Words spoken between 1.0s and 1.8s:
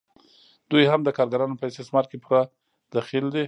د کارګرانو په